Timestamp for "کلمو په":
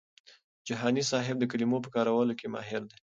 1.51-1.89